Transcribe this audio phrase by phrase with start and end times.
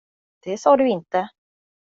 [0.43, 1.29] Det sa du inte.